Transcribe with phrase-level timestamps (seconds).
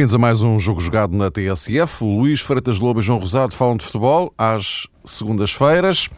[0.00, 2.02] Bem-vindos a mais um jogo jogado na TSF.
[2.02, 6.08] Luís Freitas Lobo e João Rosado falam de futebol às segundas-feiras.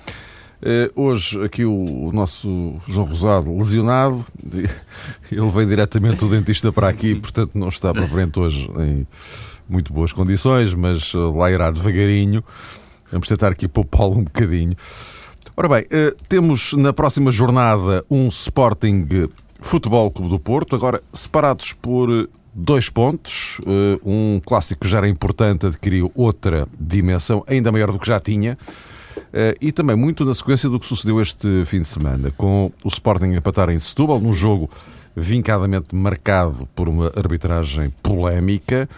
[0.62, 4.24] Uh, hoje, aqui o, nosso João Rosado lesionado,
[5.32, 9.04] ele veio diretamente do dentista para aqui, portanto não está para frente hoje em
[9.68, 12.44] muito boas condições, mas uh, lá irá devagarinho.
[13.10, 14.76] Vamos tentar aqui poupá-lo um bocadinho.
[15.56, 19.08] Ora bem, uh, temos na próxima jornada um Sporting
[19.60, 23.60] Futebol Clube do Porto, agora separados por dois pontos.
[24.04, 28.56] Um clássico que já era importante adquiriu outra dimensão, ainda maior do que já tinha.
[29.60, 33.32] E também muito na sequência do que sucedeu este fim de semana, com o Sporting
[33.32, 34.70] a empatar em Setúbal, num jogo
[35.14, 38.88] vincadamente marcado por uma arbitragem polémica.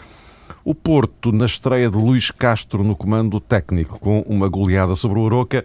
[0.65, 5.27] O Porto, na estreia de Luís Castro no comando técnico, com uma goleada sobre o
[5.27, 5.65] Aroca, eh,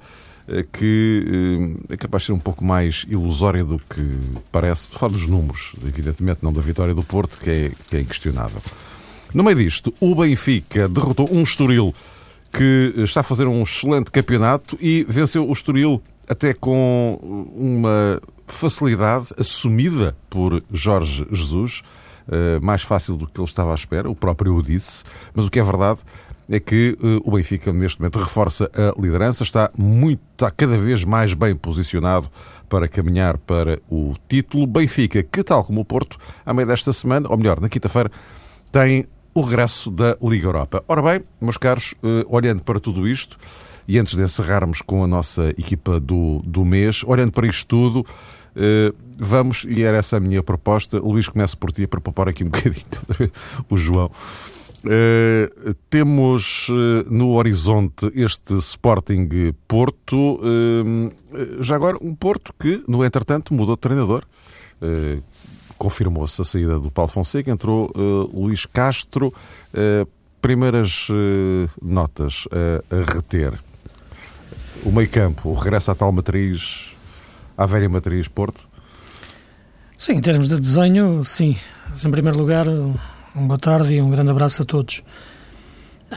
[0.72, 4.19] que eh, é capaz de ser um pouco mais ilusória do que
[4.52, 4.89] parece.
[4.92, 8.61] Fala dos números, evidentemente, não da vitória do Porto, que é, que é inquestionável.
[9.33, 11.94] No meio disto, o Benfica derrotou um Estoril
[12.52, 17.20] que está a fazer um excelente campeonato e venceu o Estoril até com
[17.55, 21.83] uma facilidade assumida por Jorge Jesus,
[22.31, 25.52] eh, mais fácil do que ele estava à espera, o próprio o disse, mas o
[25.52, 26.00] que é verdade
[26.50, 31.03] é que eh, o Benfica neste momento reforça a liderança, está muito, está cada vez
[31.03, 32.30] mais bem posicionado
[32.67, 34.66] para caminhar para o título.
[34.66, 38.11] Benfica, que tal como o Porto, a meio desta semana, ou melhor, na quinta-feira,
[38.72, 40.83] tem o regresso da Liga Europa.
[40.88, 43.38] Ora bem, meus caros, eh, olhando para tudo isto,
[43.88, 48.05] e antes de encerrarmos com a nossa equipa do, do mês, olhando para isto tudo,
[48.55, 52.44] eh, vamos, e era essa a minha proposta, Luís, começa por ti para poupar aqui
[52.44, 52.86] um bocadinho
[53.70, 54.11] o João.
[54.80, 63.04] Uh, temos uh, no horizonte este Sporting Porto, uh, já agora um Porto que, no
[63.04, 64.26] entretanto, mudou de treinador
[65.78, 67.92] confirmou-se a saída do Paulo Fonseca, entrou
[68.34, 69.34] Luís Castro.
[70.42, 71.08] Primeiras
[71.82, 73.54] notas a reter.
[74.86, 76.96] O meio campo, o regresso à tal matriz,
[77.58, 78.67] à velha matriz Porto?
[79.98, 81.58] Sim, em termos de desenho, sim.
[81.90, 82.66] Mas, em primeiro lugar,
[83.36, 85.04] boa tarde e um grande abraço a todos.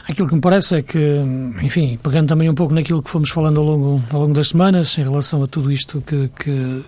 [0.07, 1.19] Aquilo que me parece é que,
[1.61, 4.97] enfim, pegando também um pouco naquilo que fomos falando ao longo, ao longo das semanas,
[4.97, 6.83] em relação a tudo isto que, que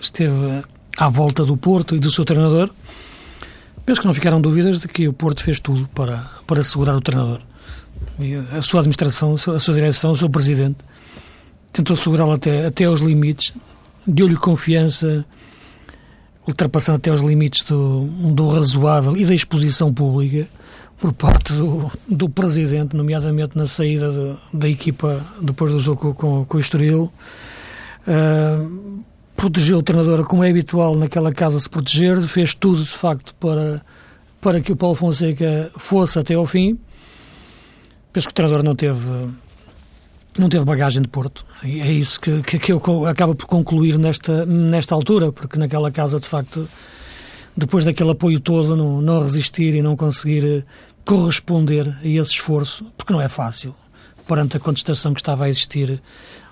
[0.00, 0.64] esteve
[0.96, 2.70] à volta do Porto e do seu treinador,
[3.86, 7.00] penso que não ficaram dúvidas de que o Porto fez tudo para, para assegurar o
[7.00, 7.40] treinador.
[8.18, 10.78] E a sua administração, a sua direção, o seu presidente,
[11.72, 13.54] tentou segurá-lo até, até aos limites,
[14.04, 15.24] deu-lhe confiança,
[16.50, 20.46] ultrapassando até aos limites do, do razoável e da exposição pública
[20.98, 26.56] por parte do, do presidente, nomeadamente na saída da equipa depois do jogo com, com
[26.56, 27.10] o Estoril.
[28.06, 29.00] Uh,
[29.34, 33.80] protegeu o treinador como é habitual naquela casa se proteger, fez tudo de facto para,
[34.40, 36.78] para que o Paulo Fonseca fosse até ao fim.
[38.12, 39.00] Penso que o treinador não teve
[40.40, 41.44] não teve bagagem de Porto.
[41.62, 45.90] E é isso que, que, que eu acabo por concluir nesta, nesta altura, porque naquela
[45.90, 46.68] casa, de facto,
[47.56, 50.62] depois daquele apoio todo, não, não resistir e não conseguir eh,
[51.04, 53.74] corresponder a esse esforço, porque não é fácil,
[54.26, 56.00] perante a contestação que estava a existir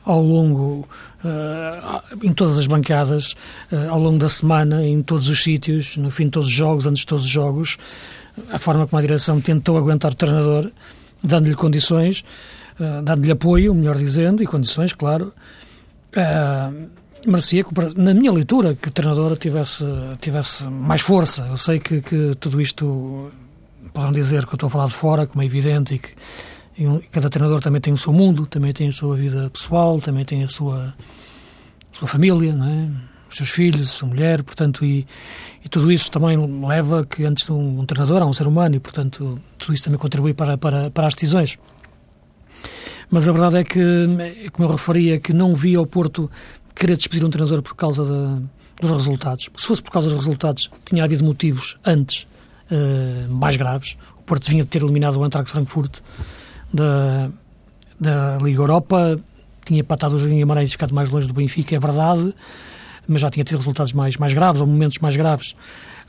[0.05, 0.89] ao longo,
[1.23, 3.35] uh, em todas as bancadas,
[3.71, 6.87] uh, ao longo da semana, em todos os sítios, no fim de todos os jogos,
[6.87, 7.77] antes de todos os jogos,
[8.51, 10.71] a forma como a direção tentou aguentar o treinador,
[11.23, 12.25] dando-lhe condições,
[12.81, 15.33] uh, dando-lhe apoio, melhor dizendo, e condições, claro.
[17.27, 19.85] merecia, que, na minha leitura, que o treinador tivesse,
[20.21, 21.47] tivesse mais força.
[21.47, 23.31] Eu sei que, que tudo isto,
[23.93, 26.15] podem dizer que eu estou a falar de fora, como é evidente, e que
[27.11, 30.45] cada treinador também tem o seu mundo, também tem a sua vida pessoal, também tem
[30.45, 30.95] a sua,
[31.93, 32.89] a sua família, não é?
[33.29, 35.07] os seus filhos, sua mulher, portanto, e,
[35.65, 36.37] e tudo isso também
[36.67, 39.85] leva que antes de um, um, treinador há um ser humano e, portanto, tudo isso
[39.85, 41.59] também contribui para, para, para as decisões.
[43.11, 46.31] Mas a verdade é que, como eu referia, que não via o Porto
[46.75, 48.05] querer despedir um treinador por causa
[48.81, 49.49] dos resultados.
[49.57, 52.27] Se fosse por causa dos resultados, tinha havido motivos antes
[52.71, 53.97] uh, mais graves.
[54.17, 56.01] O Porto vinha de ter eliminado o Eintracht Frankfurt
[56.73, 57.31] da,
[57.99, 59.19] da Liga Europa,
[59.65, 62.35] tinha patado o Jardim Guimarães e ficado mais longe do Benfica, é verdade,
[63.07, 65.53] mas já tinha tido resultados mais, mais graves, ou momentos mais graves.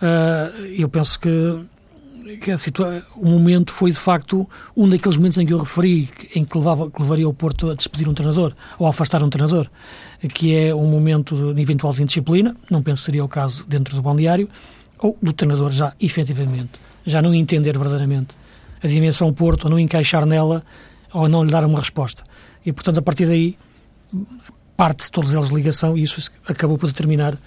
[0.01, 1.29] Uh, eu penso que,
[2.37, 6.09] que a situa o momento foi, de facto, um daqueles momentos em que eu referi,
[6.35, 9.29] em que, levava, que levaria o Porto a despedir um treinador, ou a afastar um
[9.29, 9.67] treinador,
[10.33, 14.01] que é um momento de eventual indisciplina, não penso que seria o caso dentro do
[14.01, 14.47] balneário,
[14.99, 16.71] ou do treinador já, efetivamente,
[17.05, 18.35] já não entender verdadeiramente
[18.83, 20.63] a dimensão Porto, ou não encaixar nela,
[21.13, 22.23] ou não lhe dar uma resposta.
[22.65, 23.57] E, portanto, a partir daí,
[24.75, 27.37] parte-se todos eles de ligação e isso acabou por determinar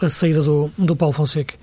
[0.00, 1.54] a saída do, do Paulo Fonseca.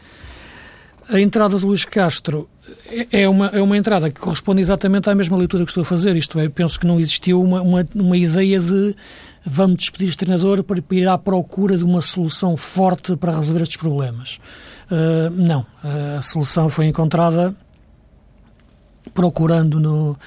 [1.09, 2.49] A entrada do Luís Castro
[2.89, 5.85] é, é uma, é uma entrada que corresponde exatamente à mesma leitura que estou a
[5.85, 6.15] fazer.
[6.15, 8.95] Isto é, penso que não existiu uma, uma, uma ideia de
[9.45, 13.77] vamos despedir este treinador para ir à procura de uma solução forte para resolver estes
[13.77, 14.39] problemas.
[14.89, 15.65] Uh, não.
[16.17, 17.53] A solução foi encontrada
[19.13, 20.17] procurando no,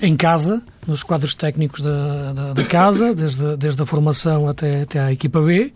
[0.00, 4.98] em casa, nos quadros técnicos da, da, da casa, desde, desde a formação até, até
[4.98, 5.72] a equipa B,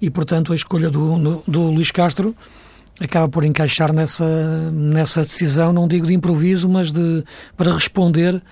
[0.00, 2.34] e, portanto, a escolha do, do, do Luís Castro
[3.00, 7.24] acaba por encaixar nessa, nessa decisão, não digo de improviso, mas de,
[7.56, 8.42] para responder uh,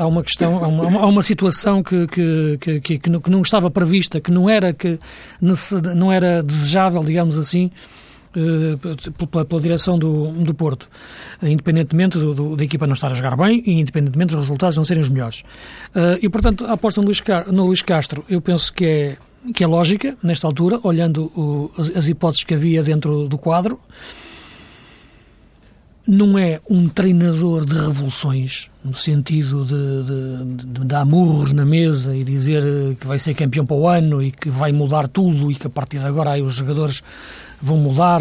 [0.00, 3.70] a uma questão, a uma, a uma situação que, que, que, que, que não estava
[3.70, 4.98] prevista, que não era, que
[5.94, 7.70] não era desejável, digamos assim,
[8.36, 10.88] uh, pela, pela, direção do, do Porto,
[11.42, 14.84] independentemente do, do, da equipa não estar a jogar bem e independentemente dos resultados não
[14.84, 15.40] serem os melhores.
[15.94, 19.16] Uh, e, portanto, a aposta no Luís, no Luís Castro, eu penso que é
[19.52, 23.78] que é lógica, nesta altura, olhando o, as, as, hipóteses que havia dentro do quadro.
[26.06, 32.14] Não é um treinador de revoluções, no sentido de, de, de, dar murros na mesa
[32.14, 32.62] e dizer
[33.00, 35.70] que vai ser campeão para o ano e que vai mudar tudo e que a
[35.70, 37.02] partir de agora aí os jogadores
[37.60, 38.20] vão mudar.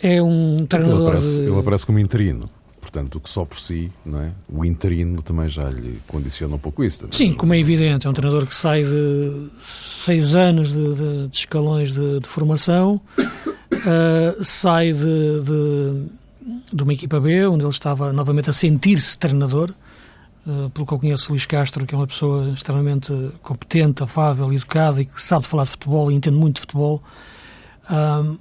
[0.00, 0.98] É um treinador.
[0.98, 1.40] Ele aparece, de...
[1.46, 2.50] ele aparece como interino.
[2.90, 4.32] Portanto, o que só por si, não é?
[4.48, 7.06] o interino também já lhe condiciona um pouco isso.
[7.10, 11.36] Sim, como é evidente, é um treinador que sai de seis anos de, de, de
[11.36, 16.06] escalões de, de formação, uh, sai de,
[16.72, 19.70] de, uma equipa B, onde ele estava novamente a sentir-se treinador,
[20.46, 23.12] uh, pelo que eu conheço Luís Castro, que é uma pessoa extremamente
[23.42, 27.02] competente, afável, educada e que sabe falar de futebol e entende muito de futebol.
[27.84, 28.38] Uh,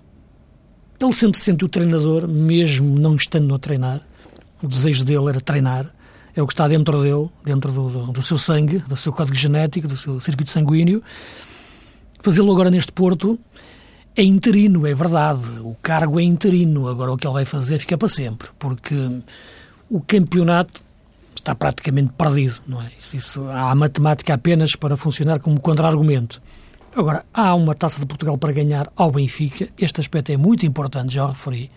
[1.01, 4.01] ele sempre se o treinador, mesmo não estando a treinar
[4.61, 5.91] o desejo dele era treinar,
[6.35, 9.35] é o que está dentro dele, dentro do, do, do seu sangue, do seu código
[9.35, 11.01] genético, do seu circuito sanguíneo.
[12.21, 13.39] Fazê-lo agora neste Porto
[14.15, 15.43] é interino, é verdade.
[15.61, 16.87] O cargo é interino.
[16.87, 18.95] Agora o que ele vai fazer fica para sempre, porque
[19.89, 20.81] o campeonato
[21.35, 22.91] está praticamente perdido, não é?
[22.99, 26.41] Isso, isso, há a matemática apenas para funcionar como contra-argumento.
[26.95, 29.69] Agora, há uma taça de Portugal para ganhar ao Benfica.
[29.77, 31.71] Este aspecto é muito importante, já o referi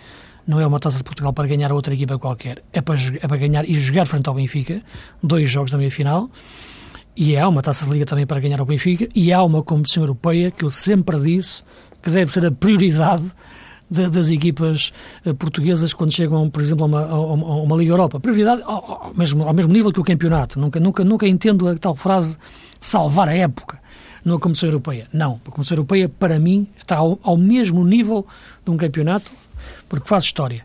[0.50, 3.36] não é uma taça de Portugal para ganhar outra equipa qualquer, é para, é para
[3.36, 4.82] ganhar e jogar frente ao Benfica,
[5.22, 6.28] dois jogos da meia-final,
[7.16, 10.02] e há uma taça de Liga também para ganhar ao Benfica, e há uma competição
[10.02, 11.62] europeia que eu sempre disse
[12.02, 13.30] que deve ser a prioridade
[13.88, 14.92] de, das equipas
[15.24, 18.18] uh, portuguesas quando chegam, por exemplo, a uma, a a uma Liga Europa.
[18.18, 20.58] Prioridade ao, ao, mesmo, ao mesmo nível que o campeonato.
[20.58, 22.38] Nunca, nunca, nunca entendo a tal frase
[22.80, 23.78] salvar a época
[24.24, 25.06] numa competição europeia.
[25.12, 28.26] Não, a competição europeia, para mim, está ao, ao mesmo nível
[28.64, 29.30] de um campeonato
[29.90, 30.64] porque faz história.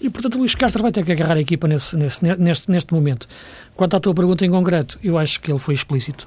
[0.00, 3.28] E, portanto, Luís Castro vai ter que agarrar a equipa nesse, nesse, neste, neste momento.
[3.76, 6.26] Quanto à tua pergunta em concreto, eu acho que ele foi explícito.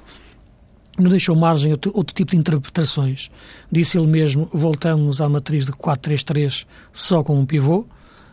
[0.96, 3.30] Não deixou margem a outro tipo de interpretações.
[3.72, 7.84] Disse ele mesmo, voltamos à matriz de 4-3-3 só com um pivô.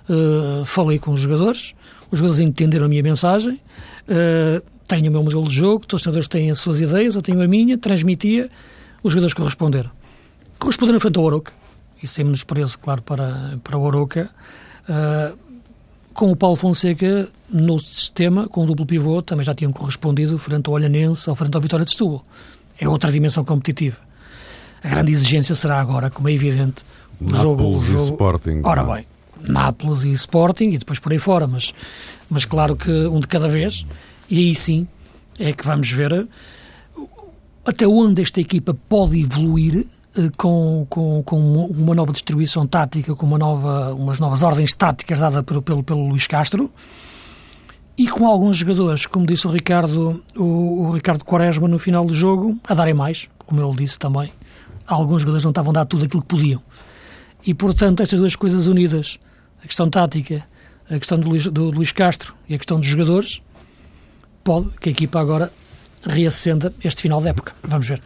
[0.08, 1.74] Uh, falei com os jogadores,
[2.12, 6.04] os jogadores entenderam a minha mensagem, uh, tenho o meu modelo de jogo, todos os
[6.04, 8.50] jogadores têm as suas ideias, eu tenho a minha, transmitia,
[9.04, 9.92] os jogadores corresponderam.
[10.60, 11.54] Corresponderam frente ao Oroca,
[12.02, 14.30] e sem menosprezo, claro, para, para o Oroca,
[14.90, 15.38] uh,
[16.14, 20.68] com o Paulo Fonseca no sistema, com o duplo pivô, também já tinham correspondido frente
[20.68, 22.24] ao Olhanense ou frente ao Vitória de Setúbal.
[22.80, 23.98] É outra dimensão competitiva.
[24.84, 26.84] A grande exigência será agora, como é evidente,
[27.20, 27.82] o Nápoles jogo...
[27.84, 28.04] Jogo...
[28.04, 28.62] e Sporting.
[28.64, 29.08] Ora bem,
[29.48, 31.74] Nápoles e Sporting e depois por aí fora, mas,
[32.30, 33.86] mas claro que um de cada vez,
[34.30, 34.88] e aí sim
[35.40, 36.28] é que vamos ver
[37.66, 39.86] até onde esta equipa pode evoluir
[40.38, 45.42] com, com, com uma nova distribuição tática, com uma nova, umas novas ordens táticas dadas
[45.44, 46.72] pelo, pelo, pelo Luís Castro
[47.98, 52.14] e com alguns jogadores, como disse o Ricardo, o, o, Ricardo Quaresma no final do
[52.14, 54.32] jogo, a darem mais, como ele disse também.
[54.88, 56.62] Alguns jogadores não estavam a dar tudo aquilo que podiam.
[57.46, 59.20] E, portanto, estas duas coisas unidas,
[59.64, 60.44] a questão tática,
[60.90, 63.42] a questão do Luís, do Luís Castro e a questão dos jogadores,
[64.44, 65.52] pode que a equipa agora
[66.04, 67.54] reacenda este final de época.
[67.64, 68.02] Vamos ver.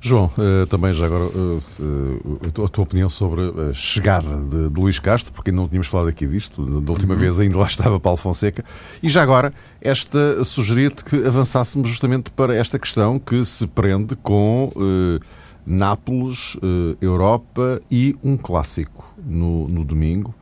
[0.00, 4.98] João, eh, também já agora eh, a tua opinião sobre a chegada de, de Luís
[4.98, 7.20] Castro, porque não tínhamos falado aqui disto, da última uhum.
[7.20, 8.64] vez ainda lá estava Paulo Fonseca,
[9.02, 14.70] e já agora esta sugeria-te que avançássemos justamente para esta questão que se prende com
[14.76, 15.20] eh,
[15.68, 20.34] Nápoles, eh, Europa e um clássico no, no domingo,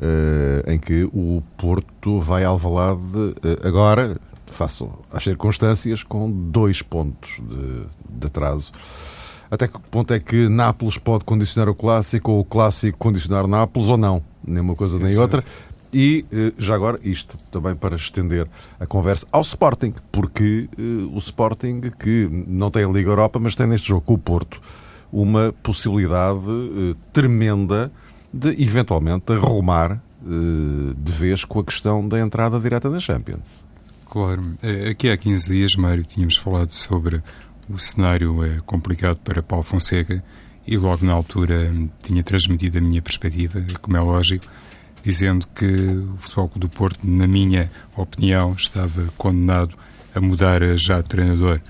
[0.00, 4.16] eh, em que o Porto vai ao Valade eh, agora,
[4.52, 8.72] faço as circunstâncias, com dois pontos de, de atraso.
[9.50, 13.88] Até que ponto é que Nápoles pode condicionar o clássico ou o clássico condicionar Nápoles
[13.88, 14.22] ou não?
[14.46, 15.42] Nem uma coisa nem outra.
[15.92, 18.46] E eh, já agora, isto também para estender
[18.78, 23.54] a conversa ao Sporting, porque uh, o Sporting, que não tem a Liga Europa, mas
[23.54, 24.60] tem neste jogo com o Porto
[25.10, 27.90] uma possibilidade uh, tremenda
[28.32, 33.64] de eventualmente arrumar de vez com a questão da entrada direta da Champions.
[34.10, 34.56] Claro.
[34.90, 37.22] Aqui há 15 dias, Mário, tínhamos falado sobre
[37.68, 40.24] o cenário é complicado para Paulo Fonseca
[40.66, 41.70] e logo na altura
[42.02, 44.46] tinha transmitido a minha perspectiva, como é lógico,
[45.02, 49.74] dizendo que o Futebol do Porto, na minha opinião, estava condenado
[50.14, 51.60] a mudar já de treinador.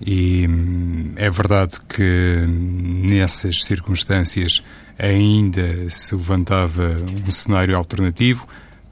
[0.00, 4.62] E hum, é verdade que nessas circunstâncias
[4.98, 6.96] ainda se levantava
[7.26, 8.46] um cenário alternativo,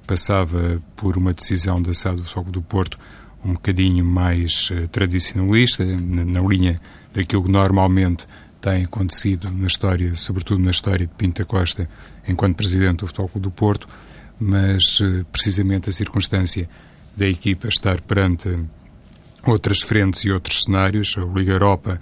[0.09, 2.99] passava por uma decisão da SAD do Futebol do Porto
[3.45, 6.81] um bocadinho mais uh, tradicionalista, na, na, linha
[7.13, 8.27] daquilo que normalmente
[8.61, 11.89] tem acontecido na história, sobretudo na história de Pinta Costa,
[12.27, 13.87] enquanto presidente do Futebol Clube do Porto,
[14.41, 16.69] mas uh, precisamente a circunstância
[17.15, 18.59] da equipa estar perante
[19.47, 22.01] outras frentes e outros cenários, a Liga Europa,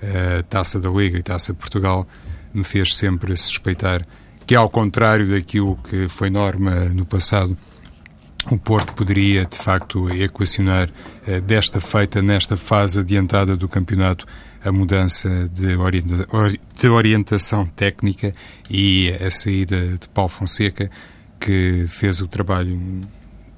[0.00, 2.06] a Taça da Liga e Taça de Portugal,
[2.54, 4.00] me fez sempre suspeitar
[4.48, 7.54] que, ao contrário daquilo que foi norma no passado,
[8.50, 10.88] o Porto poderia, de facto, equacionar
[11.26, 14.24] eh, desta feita, nesta fase adiantada do campeonato,
[14.64, 16.26] a mudança de, orienta
[16.74, 18.32] de orientação técnica
[18.70, 20.90] e a saída de Paulo Fonseca,
[21.38, 22.80] que fez o trabalho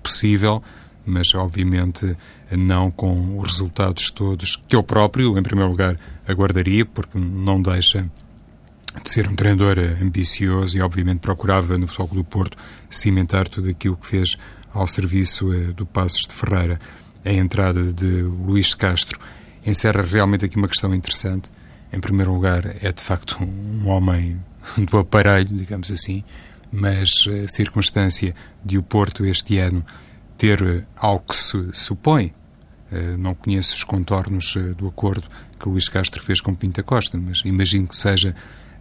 [0.02, 0.60] possível,
[1.06, 2.16] mas obviamente
[2.50, 5.94] não com os resultados todos que eu próprio, em primeiro lugar,
[6.26, 8.10] aguardaria, porque não deixa
[9.02, 12.56] de ser um treinador ambicioso e obviamente procurava no Futebol do Porto
[12.88, 14.36] cimentar tudo aquilo que fez
[14.72, 16.78] ao serviço eh, do Passos de Ferreira.
[17.24, 19.18] A entrada de Luís Castro
[19.64, 21.50] encerra realmente aqui uma questão interessante.
[21.92, 24.38] Em primeiro lugar, é de facto um homem
[24.90, 26.22] do aparelho, digamos assim,
[26.70, 29.84] mas a circunstância de o Porto este ano
[30.36, 32.32] ter eh, algo que se supõe,
[32.92, 35.26] eh, não conheço os contornos do acordo
[35.58, 38.34] que Luís Castro fez com Pinta Costa, mas imagino que seja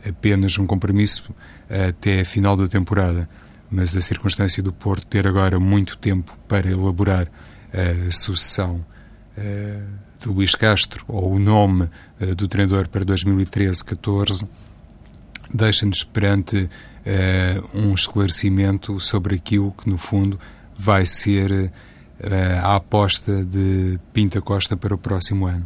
[0.08, 1.34] apenas um compromisso
[1.70, 3.29] até a final da temporada
[3.70, 7.27] mas a circunstância do Porto ter agora muito tempo para elaborar
[7.72, 8.84] a sucessão
[9.38, 11.88] uh, de Luís Castro, ou o nome
[12.20, 14.50] uh, do treinador para 2013-14,
[15.53, 20.39] deixa-nos perante uh, um esclarecimento sobre aquilo que, no fundo,
[20.75, 21.72] vai ser
[22.62, 25.65] a aposta de Pinta Costa para o próximo ano.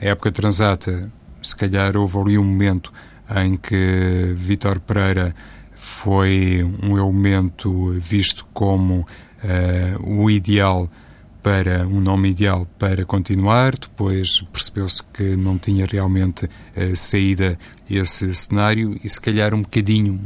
[0.00, 1.02] A época transata,
[1.42, 2.90] se calhar houve ali um momento
[3.36, 5.34] em que Vítor Pereira
[5.74, 10.90] foi um elemento visto como uh, o ideal
[11.42, 13.76] para um nome ideal para continuar.
[13.76, 17.58] Depois percebeu-se que não tinha realmente uh, saída
[17.90, 20.20] esse cenário e se calhar um bocadinho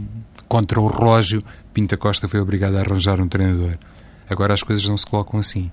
[0.46, 3.76] contra o relógio, Pinta Costa foi obrigado a arranjar um treinador.
[4.28, 5.70] Agora as coisas não se colocam assim.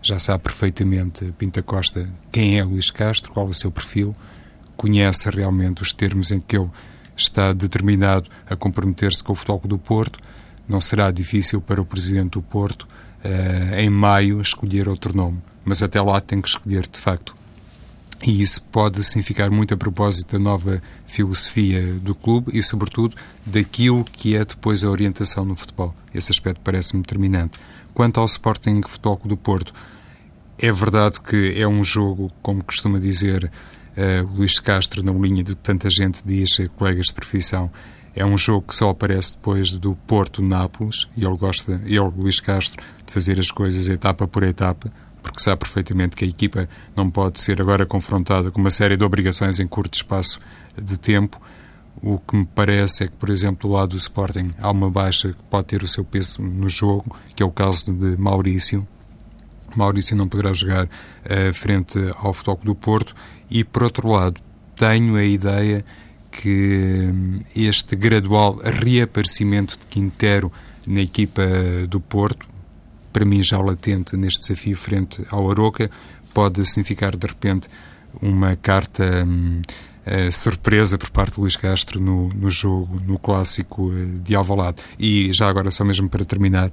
[0.00, 4.14] Já sabe perfeitamente Pinta Costa quem é Luís Castro, qual é o seu perfil,
[4.76, 6.70] conhece realmente os termos em que ele
[7.16, 10.18] está determinado a comprometer-se com o Futebol do Porto.
[10.68, 12.86] Não será difícil para o Presidente do Porto,
[13.24, 15.38] eh, em maio, escolher outro nome.
[15.64, 17.34] Mas até lá tem que escolher, de facto.
[18.24, 23.14] E isso pode significar muito a propósito da nova filosofia do clube e, sobretudo,
[23.44, 25.94] daquilo que é depois a orientação no futebol.
[26.14, 27.58] Esse aspecto parece-me determinante.
[27.92, 29.72] Quanto ao Sporting Futebol do Porto,
[30.58, 33.50] é verdade que é um jogo, como costuma dizer
[33.96, 37.70] uh, Luís Castro na linha do que tanta gente diz, eh, colegas de profissão,
[38.14, 42.82] é um jogo que só aparece depois do Porto-Nápoles e ele gosta, ele, Luís Castro,
[43.04, 44.90] de fazer as coisas etapa por etapa,
[45.22, 49.04] porque sabe perfeitamente que a equipa não pode ser agora confrontada com uma série de
[49.04, 50.38] obrigações em curto espaço
[50.82, 51.40] de tempo.
[52.00, 55.32] O que me parece é que, por exemplo, do lado do Sporting há uma baixa
[55.32, 58.86] que pode ter o seu peso no jogo, que é o caso de Maurício.
[59.74, 63.14] Maurício não poderá jogar uh, frente ao Futebol do Porto
[63.50, 64.40] e, por outro lado,
[64.74, 65.84] tenho a ideia
[66.30, 70.52] que hum, este gradual reaparecimento de Quintero
[70.86, 71.42] na equipa
[71.88, 72.46] do Porto,
[73.12, 75.90] para mim já latente neste desafio frente ao Aroca,
[76.34, 77.68] pode significar de repente
[78.20, 79.62] uma carta hum,
[80.30, 84.80] surpresa por parte de Luís Castro no, no jogo, no clássico eh, de Alvalade.
[84.98, 86.70] E já agora, só mesmo para terminar,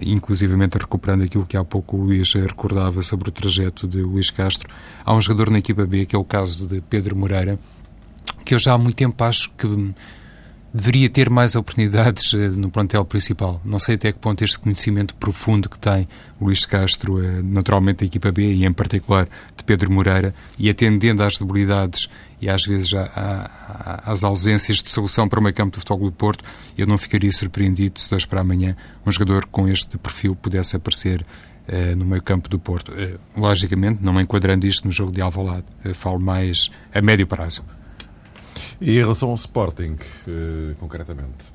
[0.00, 4.68] inclusivamente recuperando aquilo que há pouco o Luís recordava sobre o trajeto de Luís Castro.
[5.04, 7.58] Há um jogador na equipa B, que é o caso de Pedro Moreira,
[8.44, 9.66] que eu já há muito tempo acho que
[10.74, 13.60] deveria ter mais oportunidades eh, no plantel principal.
[13.64, 16.08] Não sei até que ponto este conhecimento profundo que tem
[16.40, 21.22] Luís Castro, eh, naturalmente da equipa B e em particular de Pedro Moreira, e atendendo
[21.22, 22.08] às debilidades
[22.40, 22.90] e às vezes
[24.04, 26.44] às ausências de solução para o meio campo do Futebol do Porto,
[26.76, 28.76] eu não ficaria surpreendido se hoje para amanhã
[29.06, 31.24] um jogador com este perfil pudesse aparecer
[31.66, 32.92] Uh, no meio campo do Porto.
[32.92, 37.64] Uh, logicamente, não enquadrando isto no jogo de Alvalade, uh, falo mais a médio prazo.
[38.84, 39.96] E em relação ao Sporting,
[40.78, 41.54] concretamente?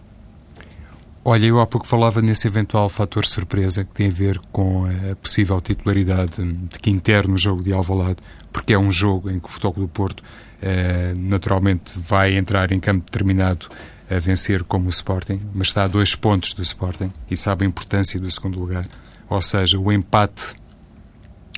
[1.23, 5.15] Olha, eu há pouco falava nesse eventual fator surpresa que tem a ver com a
[5.15, 8.17] possível titularidade de Quintero no jogo de Alvalade,
[8.51, 10.23] porque é um jogo em que o Futebol do Porto
[10.59, 13.67] eh, naturalmente vai entrar em campo determinado
[14.09, 17.67] a vencer como o Sporting, mas está a dois pontos do Sporting e sabe a
[17.67, 18.85] importância do segundo lugar.
[19.29, 20.55] Ou seja, o empate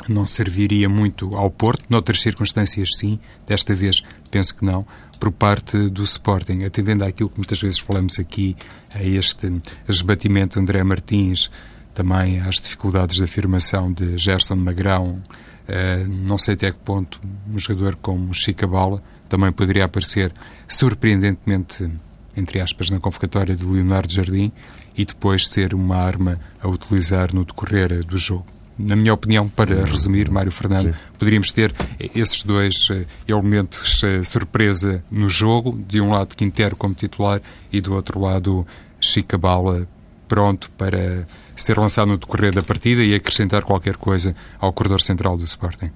[0.09, 4.85] não serviria muito ao Porto, noutras circunstâncias sim, desta vez penso que não,
[5.21, 8.57] por parte do Sporting, atendendo àquilo que muitas vezes falamos aqui,
[8.95, 11.51] a este esbatimento de André Martins,
[11.93, 15.21] também às dificuldades de afirmação de Gerson Magrão,
[15.69, 18.99] uh, não sei até que ponto um jogador como Chica Bala
[19.29, 20.33] também poderia aparecer
[20.67, 21.87] surpreendentemente,
[22.35, 24.51] entre aspas, na convocatória de Leonardo Jardim
[24.97, 28.47] e depois ser uma arma a utilizar no decorrer do jogo
[28.77, 30.99] na minha opinião, para resumir, Mário Fernando, Sim.
[31.17, 31.73] poderíamos ter
[32.15, 37.79] esses dois uh, elementos uh, surpresa no jogo, de um lado Quintero como titular e
[37.79, 38.65] do outro lado
[38.99, 39.87] Chicabala
[40.27, 45.35] pronto para ser lançado no decorrer da partida e acrescentar qualquer coisa ao corredor central
[45.35, 45.91] do Sporting.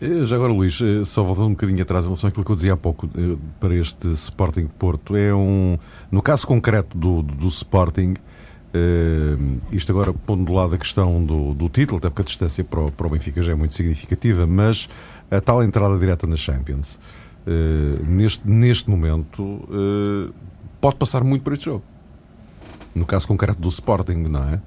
[0.00, 2.74] Eh, já agora, Luís, só voltando um bocadinho atrás em relação àquilo que eu dizia
[2.74, 3.08] há pouco
[3.58, 5.78] para este Sporting Porto, é um.
[6.10, 8.14] No caso concreto do, do Sporting,
[8.74, 12.64] Uh, isto agora pondo de lado a questão do, do título, até porque a distância
[12.64, 14.88] para o, para o, Benfica já é muito significativa, mas
[15.30, 16.98] a tal entrada direta na Champions,
[17.46, 20.32] uh, neste, neste momento, uh,
[20.80, 21.84] pode passar muito por este jogo.
[22.94, 24.60] No caso concreto do Sporting, não é?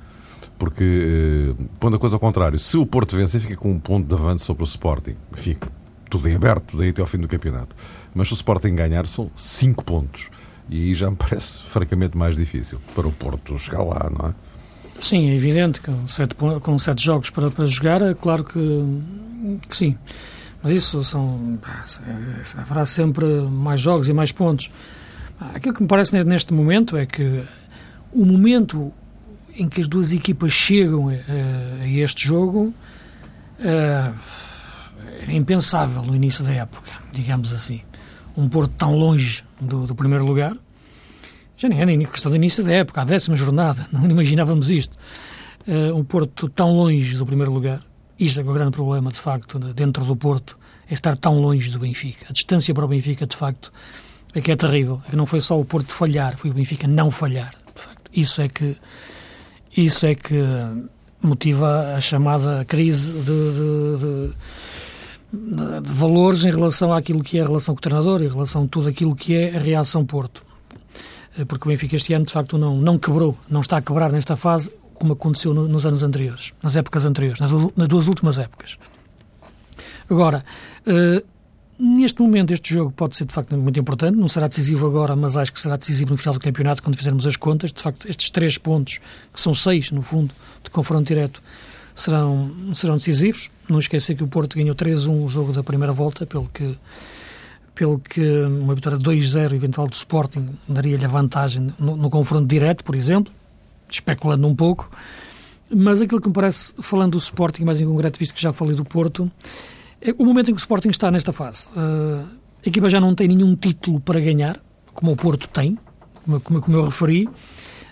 [0.58, 4.14] Porque, pondo a coisa ao contrário, se o Porto vencer, fica com um ponto de
[4.14, 5.16] avanço sobre o Sporting.
[5.34, 5.68] Fica
[6.10, 7.76] tudo em aberto, daí até ao fim do campeonato.
[8.14, 10.30] Mas se o Sporting ganhar, são 5 pontos.
[10.70, 14.34] E aí já me parece francamente mais difícil para o Porto chegar lá, não é?
[15.00, 18.60] Sim, é evidente que com sete, com sete jogos para, para jogar, é claro que,
[19.68, 19.98] que sim.
[20.64, 21.60] Mas isso são.
[22.58, 24.72] haverá sempre mais jogos e mais pontos.
[25.54, 27.44] Aquilo que me parece neste momento é que
[28.14, 28.92] o momento
[29.54, 32.74] em que as duas equipas chegam a, a este jogo
[33.60, 34.14] era
[35.28, 37.82] impensável no início da época, digamos assim
[38.38, 40.56] um Porto tão longe do, do primeiro lugar.
[41.58, 44.98] Já nem é nem questão do início da época, a décima jornada, não imaginávamos isto.
[45.68, 47.82] Uh, um Porto tão longe do primeiro lugar.
[48.20, 50.58] Isto é, é o grande problema, de facto, dentro do Porto,
[50.90, 52.28] é estar tão longe do Benfica.
[52.30, 53.72] A distância para o Benfica, de facto,
[54.34, 55.02] é que é terrível.
[55.08, 57.54] É que não foi só o Porto falhar, foi o Benfica não falhar.
[57.76, 58.78] De facto, isso é que
[59.76, 60.42] isso é que
[61.22, 64.34] motiva a chamada crise de, de, de
[65.82, 68.68] de valores em relação àquilo que é a relação com o treinador, em relação a
[68.68, 70.44] tudo aquilo que é a reação Porto.
[71.38, 74.12] Eh, porque o Benfica este ano, de facto, não, não quebrou, não está a quebrar
[74.12, 78.40] nesta fase como aconteceu no, nos anos anteriores, nas épocas anteriores, nas, nas duas últimas
[78.40, 78.78] épocas.
[80.10, 80.44] Agora,
[80.88, 81.26] uh,
[81.78, 85.36] neste momento este jogo pode ser de facto muito importante, não será decisivo agora, mas
[85.36, 87.74] acho que será decisivo no final do campeonato, quando fizermos as contas.
[87.74, 89.00] De facto, estes três pontos,
[89.34, 91.42] que são seis, no fundo, de confronto direto,
[91.96, 93.50] serão, serão decisivos.
[93.70, 96.78] Não esquecer que o Porto ganhou 3-1 o jogo da primeira volta, pelo que,
[97.74, 102.84] pelo que uma vitória 2-0 eventual do Sporting daria-lhe a vantagem no, no, confronto direto,
[102.84, 103.34] por exemplo,
[103.90, 104.92] especulando um pouco.
[105.74, 108.76] Mas aquilo que me parece, falando do Sporting, mais em concreto, visto que já falei
[108.76, 109.32] do Porto,
[110.02, 111.70] é o momento em que o Sporting está nesta fase.
[111.70, 112.28] Uh,
[112.64, 114.60] a equipa já não tem nenhum título para ganhar,
[114.94, 115.78] como o Porto tem,
[116.24, 117.28] como, como, como eu referi,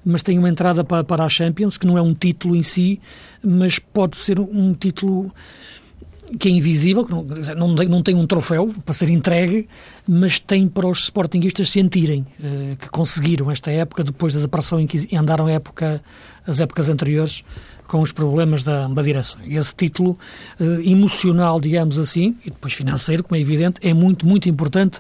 [0.06, 3.00] mas tem uma entrada para, para a Champions, que não é um título em si,
[3.44, 5.32] mas pode ser um título
[6.40, 7.24] que é invisível, que não,
[7.56, 9.68] não, tem, não tem um troféu para ser entregue,
[10.08, 14.88] mas tem para os sportinguistas sentirem uh, que conseguiram esta época, depois da depressão em
[14.88, 16.02] que andaram época,
[16.46, 17.44] as épocas anteriores,
[17.88, 19.42] com os problemas da, da direção.
[19.46, 20.18] E esse título
[20.60, 25.00] uh, emocional, digamos assim, e depois financeiro, como é evidente, é muito, muito importante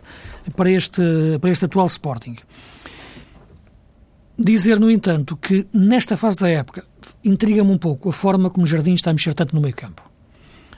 [0.55, 1.01] para este,
[1.41, 2.35] para este atual Sporting.
[4.37, 6.83] Dizer, no entanto, que nesta fase da época
[7.23, 10.01] intriga-me um pouco a forma como o Jardim está a mexer tanto no meio campo.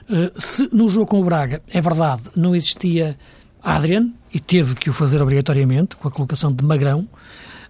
[0.08, 3.18] Uh, se no jogo com o Braga, é verdade, não existia
[3.62, 7.08] Adrian, e teve que o fazer obrigatoriamente, com a colocação de Magrão,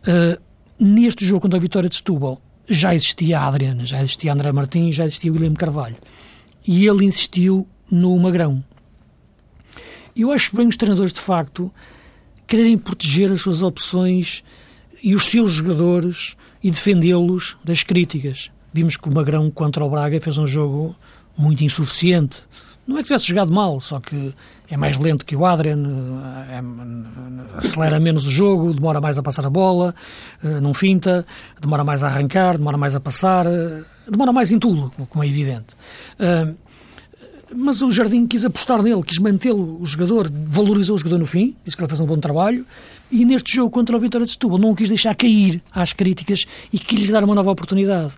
[0.02, 0.42] uh,
[0.78, 5.06] neste jogo contra a vitória de Setúbal, já existia Adrian, já existia André Martins, já
[5.06, 5.96] existia William Carvalho.
[6.66, 8.62] E ele insistiu no Magrão.
[10.16, 11.72] Eu acho bem os treinadores, de facto,
[12.46, 14.42] quererem proteger as suas opções
[15.06, 18.50] e os seus jogadores e defendê-los das críticas.
[18.72, 20.96] Vimos que o Magrão contra o Braga fez um jogo
[21.38, 22.42] muito insuficiente.
[22.84, 24.34] Não é que tivesse jogado mal, só que
[24.68, 25.80] é mais lento que o Adrian,
[26.50, 26.60] é,
[27.56, 29.94] acelera menos o jogo, demora mais a passar a bola,
[30.42, 31.24] eh, não finta,
[31.60, 35.28] demora mais a arrancar, demora mais a passar, eh, demora mais em tudo, como é
[35.28, 35.76] evidente.
[36.18, 36.52] Eh,
[37.54, 41.54] mas o Jardim quis apostar nele, quis mantê-lo, o jogador, valorizou o jogador no fim,
[41.64, 42.66] disse que ele fez um bom trabalho,
[43.10, 46.78] e neste jogo contra o Vitória de Setúbal não quis deixar cair às críticas e
[46.78, 48.12] quis dar uma nova oportunidade.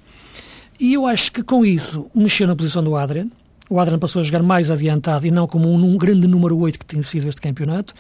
[0.81, 3.29] E eu acho que com isso mexeu na posição do Adrian,
[3.69, 6.79] o Adrian passou a jogar mais adiantado e não como um, um grande número 8
[6.79, 7.93] que tem sido este campeonato,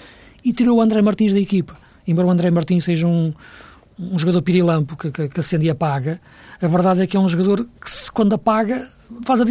[0.44, 1.76] e tirou o André Martins da equipa.
[2.06, 3.34] Embora o André Martins seja um,
[3.98, 6.20] um jogador pirilampo que, que, que, acende e apaga,
[6.62, 8.88] a verdade é que é um jogador que, se, quando apaga,
[9.24, 9.46] faz uh,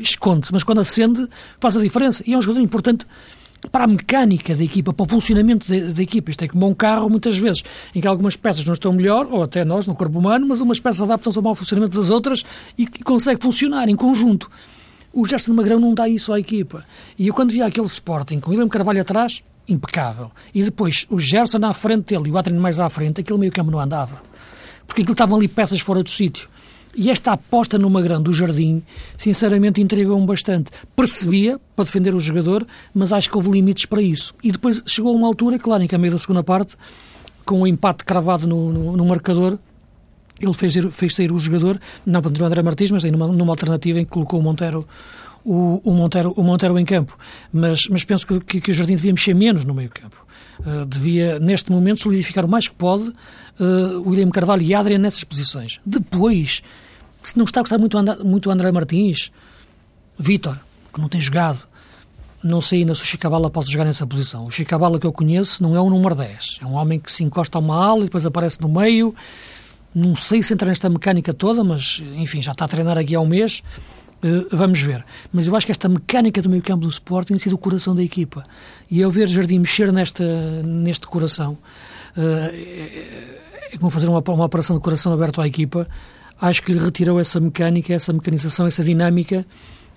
[0.00, 1.28] esconde-se, mas quando acende,
[1.60, 2.24] faz a diferença.
[2.26, 3.06] E é um jogador importante
[3.68, 6.30] para a mecânica da equipa, para o funcionamento da, equipa.
[6.30, 7.62] Isto é como um carro, muitas vezes,
[7.94, 10.80] em que algumas peças não estão melhor, ou até nós, no corpo humano, mas umas
[10.80, 12.44] peças adaptam-se ao mau funcionamento das outras
[12.78, 14.50] e, consegue funcionar em conjunto.
[15.12, 16.84] O Gerson Magrão não dá isso à equipa.
[17.18, 20.30] E eu, quando via aquele Sporting com o William Carvalho atrás, impecável.
[20.54, 23.52] E depois o Gerson à frente dele e o Adriano mais à frente, aquele meio
[23.52, 24.22] campo não andava.
[24.86, 26.48] Porque aquilo estavam ali peças fora do sítio.
[26.94, 28.82] E esta aposta no Magrão do Jardim,
[29.16, 30.70] sinceramente, entregou-me bastante.
[30.96, 34.34] Percebia, para defender o jogador, mas acho que houve limites para isso.
[34.42, 36.76] E depois chegou a uma altura, claro, em que a meio da segunda parte,
[37.44, 39.58] com o um empate cravado no, no, no marcador,
[40.40, 43.52] ele fez, fez sair o jogador, não para o André Martins, mas aí numa, numa
[43.52, 44.86] alternativa em que colocou o Monteiro,
[45.44, 47.16] o, o, Monteiro, o Monteiro em campo.
[47.52, 50.26] Mas, mas penso que, que, que o Jardim devia mexer menos no meio campo.
[50.60, 55.24] Uh, devia, neste momento, solidificar o mais que pode uh, William Carvalho e Adrian nessas
[55.24, 55.80] posições.
[55.84, 56.62] Depois,
[57.22, 59.32] se não está a gostar muito, muito o André Martins,
[60.18, 60.58] Vítor,
[60.92, 61.60] que não tem jogado,
[62.42, 64.46] não sei ainda se o Chicabala pode jogar nessa posição.
[64.46, 66.58] O Chicabala que eu conheço não é um número 10.
[66.62, 69.14] É um homem que se encosta a uma ala e depois aparece no meio
[69.94, 73.20] não sei se entra nesta mecânica toda, mas enfim, já está a treinar aqui há
[73.20, 73.62] um mês.
[74.22, 75.04] Uh, vamos ver.
[75.32, 77.94] Mas eu acho que esta mecânica do meio campo do Sport tem sido o coração
[77.94, 78.44] da equipa.
[78.90, 80.24] E eu ver Jardim mexer nesta,
[80.62, 81.52] neste coração,
[82.16, 83.38] uh, é,
[83.72, 85.88] é como fazer uma, uma operação de coração aberto à equipa,
[86.40, 89.46] acho que lhe retirou essa mecânica, essa mecanização, essa dinâmica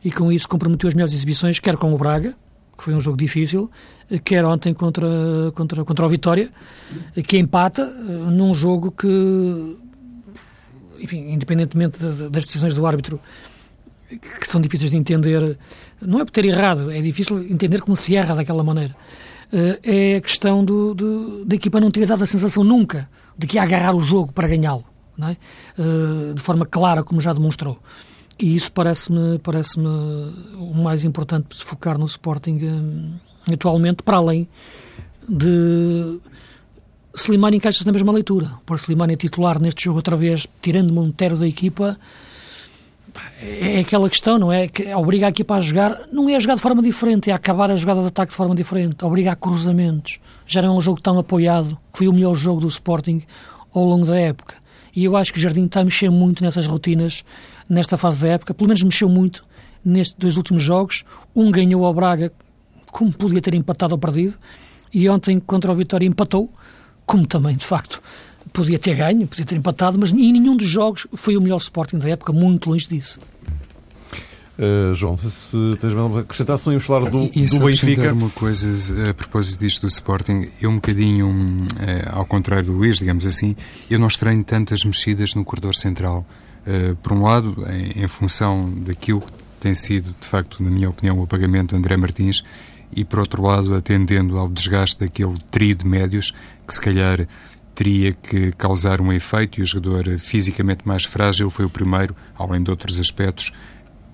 [0.04, 2.36] e com isso comprometeu as melhores exibições, quer com o Braga,
[2.78, 3.72] que foi um jogo difícil,
[4.24, 5.08] quer ontem contra,
[5.56, 6.50] contra, contra o Vitória,
[7.26, 9.78] que empata eh, num jogo que
[11.00, 13.20] enfim, independentemente das decisões do árbitro,
[14.18, 15.58] que são difíceis de entender,
[16.02, 18.96] não é por ter errado, é difícil entender como se erra daquela maneira.
[19.52, 23.46] Eh, é a questão do, do, da equipa não ter dado a sensação nunca de
[23.46, 24.84] que ia agarrar o jogo para ganhá-lo,
[25.22, 25.38] é?
[25.78, 27.78] Eh, de forma clara, como já demonstrou.
[28.40, 32.60] E isso parece-me parece o mais importante se focar no Sporting
[33.48, 34.48] eh, atualmente, para além
[35.30, 36.20] de
[37.16, 38.54] Slimani encaixa-se na mesma leitura.
[38.66, 41.98] Por Slimani titular neste jogo outra vez, tirando Montero da equipa,
[43.42, 44.68] é aquela questão, não é?
[44.68, 47.36] Que obriga a equipa a jogar, não é a jogar de forma diferente, é a
[47.36, 50.20] acabar a jogada de ataque de forma diferente, obriga a cruzamentos.
[50.46, 53.24] Já não é um jogo tão apoiado, que foi o melhor jogo do Sporting
[53.74, 54.56] ao longo da época.
[54.96, 57.24] E eu acho que o Jardim está a mexer muito nessas rotinas,
[57.68, 59.44] nesta fase da época, pelo menos mexeu muito
[59.84, 61.04] nestes dois últimos jogos.
[61.36, 62.32] Um ganhou ao Braga,
[62.92, 64.36] como podia ter empatado ou perdido,
[64.94, 66.50] e ontem contra o Vitória empatou,
[67.06, 68.02] como também, de facto,
[68.54, 71.98] podia ter ganho, podia ter empatado, mas em nenhum dos jogos foi o melhor Sporting
[71.98, 73.20] da época, muito longe disso.
[74.58, 78.14] Uh, João, se, se tens uma acrescentação, íamos falar do, e do Benfica.
[78.14, 83.00] uma coisa a propósito disto do Sporting, eu um bocadinho, uh, ao contrário do Luís,
[83.00, 83.56] digamos assim,
[83.90, 86.24] eu não estranho tantas mexidas no corredor central.
[86.68, 90.90] Uh, por um lado, em, em, função daquilo que tem sido, de facto, na minha
[90.90, 92.44] opinião, o apagamento de André Martins,
[92.96, 96.32] e por outro lado, atendendo ao desgaste daquele trio de médios
[96.68, 97.28] que se calhar
[97.76, 102.62] teria que causar um efeito e o jogador fisicamente mais frágil foi o primeiro, além
[102.62, 103.52] de outros aspectos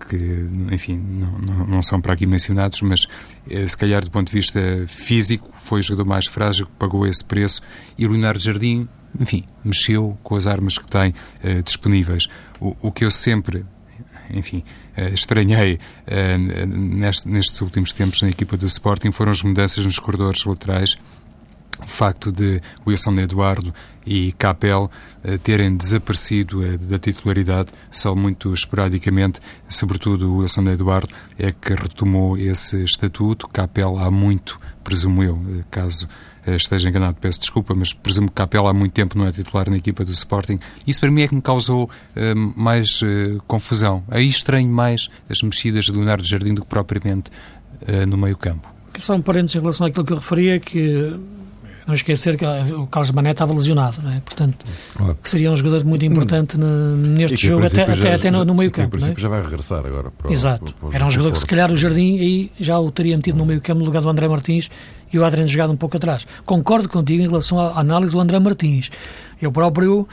[0.08, 3.06] que, enfim, não, não, não, são para aqui mencionados, mas
[3.50, 7.06] eh, se calhar do ponto de vista físico foi o jogador mais frágil que pagou
[7.06, 7.62] esse preço
[7.98, 8.88] e o Leonardo Jardim,
[9.20, 12.28] enfim, mexeu com as armas que tem eh, disponíveis.
[12.60, 13.66] O, o, que eu sempre,
[14.32, 14.64] enfim,
[14.96, 15.78] eh, estranhei
[16.68, 20.98] neste, nestes últimos tempos na equipa do Sporting foram as mudanças nos corredores laterais
[21.82, 23.74] o facto de Wilson Eduardo
[24.06, 24.90] e Capel
[25.24, 32.38] eh, terem desaparecido eh, da titularidade só muito esporadicamente, sobretudo Wilson Eduardo é que retomou
[32.38, 36.08] esse estatuto, Capel há muito, presumo eu, eh, caso
[36.48, 39.78] esteja enganado, peço desculpa, mas presumo que Capela há muito tempo não é titular na
[39.78, 40.58] equipa do Sporting.
[40.88, 41.88] Isso para mim é que me causou
[42.56, 43.02] mais
[43.46, 44.04] confusão.
[44.10, 47.30] Aí estranho mais as mexidas de Leonardo Jardim do que propriamente
[48.08, 48.74] no meio campo.
[48.98, 51.20] Só um parênteses em relação àquilo que eu referia, que
[51.90, 54.20] não esquecer que o Carlos Mané estava lesionado, não é?
[54.20, 54.64] portanto,
[54.96, 55.18] claro.
[55.22, 58.70] que seria um jogador muito importante neste jogo, até, já, até, até no, no meio
[58.70, 58.98] campo.
[58.98, 59.16] Em é?
[59.18, 60.12] já vai regressar agora.
[60.12, 60.66] Para, Exato.
[60.66, 63.38] Para, para Era um jogador que se calhar o Jardim aí já o teria metido
[63.38, 64.70] no meio campo no lugar do André Martins
[65.12, 66.28] e o Adriano jogado um pouco atrás.
[66.46, 68.92] Concordo contigo em relação à análise do André Martins.
[69.42, 70.08] Eu próprio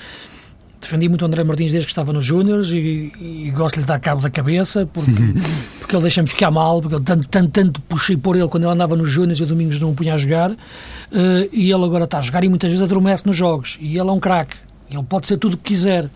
[0.87, 3.87] defendi muito o André Martins desde que estava nos Júniors e, e, gosto de lhe
[3.87, 5.11] dar cabo da cabeça porque,
[5.81, 8.73] porque ele deixa-me ficar mal, porque eu tanto, tanto, tanto puxei por ele quando ele
[8.73, 10.51] andava nos Júniors e o Domingos não o punha a jogar.
[10.51, 13.79] Uh, e ele agora está a jogar e muitas vezes adormece nos jogos.
[13.81, 14.57] E ele é um craque.
[14.91, 16.09] Ele pode ser tudo o que quiser.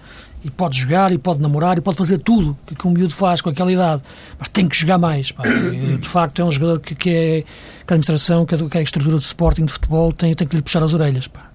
[0.43, 3.43] E pode jogar, e pode namorar, e pode fazer tudo que, que um miúdo faz
[3.43, 4.03] com aquela idade.
[4.39, 5.31] Mas tem que jogar mais.
[5.31, 5.43] Pá.
[6.01, 7.45] De facto, é um jogador que, que, é,
[7.87, 10.57] que a administração, que a, que a estrutura de Sporting de futebol tem, tem que
[10.57, 11.29] lhe puxar as orelhas.
[11.29, 11.51] Pá.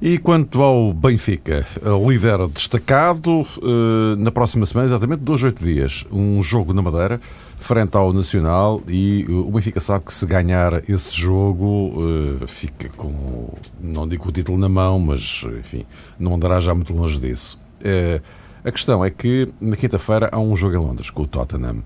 [0.00, 1.66] E quanto ao Benfica,
[2.06, 7.18] líder destacado, eh, na próxima semana, exatamente dois, oito dias, um jogo na Madeira,
[7.58, 11.94] frente ao Nacional, e o Benfica sabe que se ganhar esse jogo,
[12.42, 15.86] eh, fica com, não digo o título na mão, mas, enfim,
[16.18, 17.58] não andará já muito longe disso.
[17.82, 18.20] Eh,
[18.62, 21.82] a questão é que na quinta-feira há um jogo em Londres com o Tottenham.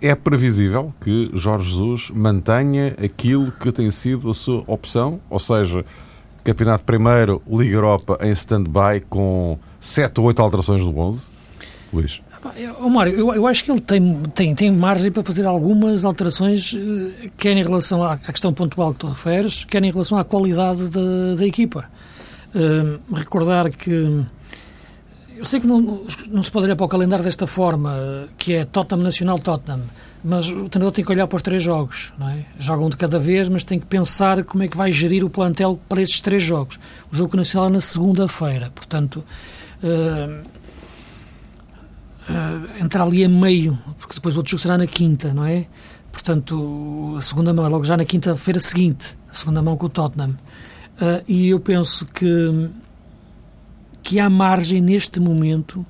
[0.00, 5.84] É previsível que Jorge Jesus mantenha aquilo que tem sido a sua opção, ou seja,
[6.44, 11.28] Campeonato Primeiro, Liga Europa em stand-by com 7 ou 8 alterações do 11?
[11.92, 12.22] Luís.
[12.80, 16.74] Oh, Mário, eu, eu, acho que ele tem, tem, tem margem para fazer algumas alterações,
[16.74, 20.24] eh, quer em relação à, à questão pontual que tu referes, quer em relação à
[20.24, 21.84] qualidade da, da equipa.
[22.54, 24.24] Uh, recordar que
[25.40, 28.64] eu sei que não, não se pode olhar para o calendário desta forma, que é
[28.64, 29.80] Tottenham Nacional Tottenham,
[30.22, 32.44] mas o treinador tem que olhar para os três jogos, não é?
[32.58, 35.30] Joga um de cada vez, mas tem que pensar como é que vai gerir o
[35.30, 36.78] plantel para estes três jogos.
[37.10, 39.24] O jogo nacional é na segunda-feira, portanto,
[39.82, 40.42] uh,
[42.28, 45.66] uh, entrar ali a meio, porque depois o outro jogo será na quinta, não é?
[46.12, 49.88] Portanto, a segunda mão é logo já na quinta-feira seguinte, a segunda mão com o
[49.88, 50.36] Tottenham.
[51.00, 52.68] Uh, e eu penso que
[54.02, 55.84] que há margem neste momento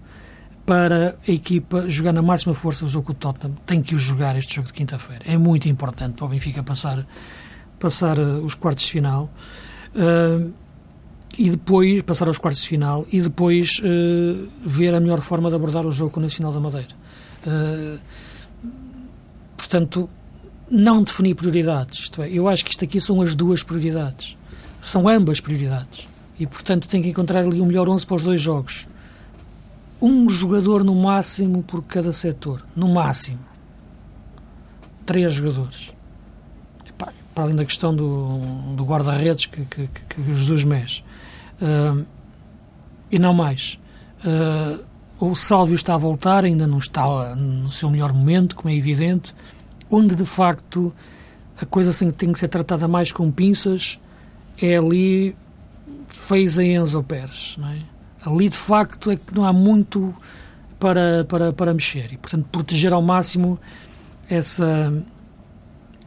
[0.70, 3.56] para a equipa jogar na máxima força o jogo com o Tottenham.
[3.66, 5.24] Tem que o jogar este jogo de quinta-feira.
[5.26, 7.04] É muito importante para o Benfica passar,
[7.80, 9.28] passar uh, os quartos de final.
[9.96, 10.52] Uh,
[11.36, 15.56] e depois passar aos quartos de final e depois uh, ver a melhor forma de
[15.56, 16.94] abordar o jogo com o Nacional da Madeira.
[17.44, 17.98] Uh,
[19.56, 20.08] portanto,
[20.70, 21.98] não definir prioridades.
[21.98, 24.36] Isto é, eu acho que isto aqui são as duas prioridades.
[24.80, 26.06] São ambas prioridades
[26.38, 28.86] e, portanto, tem que encontrar ali o melhor 11 para os dois jogos.
[30.00, 32.62] Um jogador no máximo por cada setor.
[32.74, 33.40] No máximo.
[35.04, 35.92] Três jogadores.
[36.86, 38.38] Epá, para além da questão do,
[38.76, 41.02] do guarda-redes que, que, que, Jesus mexe.
[41.60, 42.04] Uh,
[43.10, 43.78] e não mais.
[44.24, 44.82] Uh,
[45.18, 49.34] o Sálvio está a voltar, ainda não está no seu melhor momento, como é evidente,
[49.90, 50.94] onde de facto
[51.60, 53.98] a coisa tem que ser tratada mais com pinças
[54.60, 55.34] é ali
[56.08, 57.56] fez a Enzo Pérez.
[57.58, 57.78] Não é?
[58.24, 60.14] Ali, de facto, é que não há muito
[60.78, 62.12] para, para, para mexer.
[62.12, 63.58] E, portanto, proteger ao máximo
[64.28, 64.92] essa,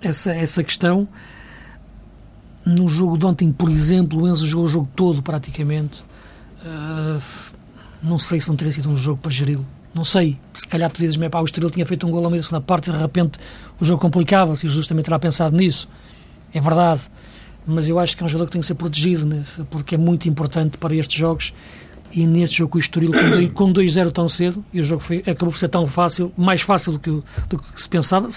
[0.02, 1.08] essa, essa questão.
[2.65, 6.04] No jogo de ontem, por exemplo, o Enzo jogou o jogo todo, praticamente.
[6.63, 7.21] Uh,
[8.02, 9.65] não sei se não teria sido um jogo para geri-lo.
[9.93, 10.38] Não sei.
[10.54, 12.93] Se calhar tu dizes-me, o Estoril tinha feito um gol ao meio da parte e
[12.93, 13.38] de repente
[13.80, 15.89] o jogo complicava-se e também terá pensado nisso.
[16.54, 17.02] É verdade
[17.65, 19.43] mas eu acho que é um jogador que tem que ser protegido, né?
[19.69, 21.54] porque é muito importante para estes jogos.
[22.13, 23.12] E neste jogo com o Estoril,
[23.54, 26.93] com 2-0 tão cedo, e o jogo foi, acabou por ser tão fácil, mais fácil
[26.93, 27.10] do que,
[27.49, 28.30] do que se pensava,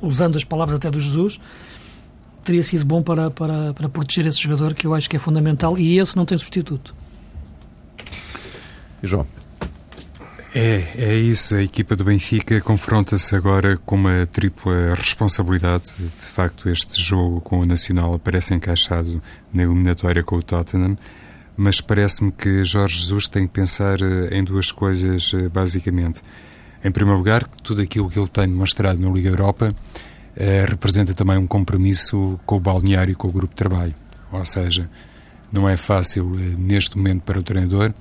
[0.00, 1.38] usando as palavras até do Jesus,
[2.42, 5.78] teria sido bom para, para, para proteger esse jogador, que eu acho que é fundamental,
[5.78, 6.94] e esse não tem substituto.
[9.02, 9.26] E João?
[10.54, 11.54] É, é isso.
[11.54, 15.92] A equipa do Benfica confronta-se agora com uma tripla responsabilidade.
[15.96, 20.96] De facto, este jogo com o Nacional parece encaixado na eliminatória com o Tottenham,
[21.62, 26.22] mas parece-me que Jorge Jesus tem que pensar eh, em duas coisas, eh, basicamente.
[26.82, 29.70] Em primeiro lugar, tudo aquilo que ele tem mostrado na Liga Europa
[30.34, 33.94] eh, representa também um compromisso com o balneário e com o grupo de trabalho.
[34.32, 34.88] Ou seja,
[35.52, 37.92] não é fácil eh, neste momento para o treinador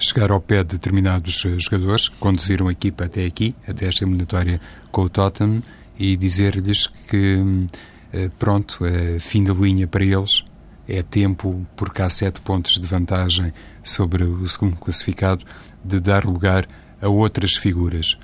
[0.00, 4.02] chegar ao pé de determinados eh, jogadores que conduziram a equipa até aqui, até esta
[4.02, 4.58] eliminatória
[4.90, 5.62] com o Tottenham,
[5.98, 7.66] e dizer-lhes que,
[8.14, 8.80] eh, pronto,
[9.20, 10.42] fim da linha para eles,
[10.88, 15.44] é tempo, porque há sete pontos de vantagem sobre o segundo classificado,
[15.84, 16.66] de dar lugar
[17.00, 18.18] a outras figuras.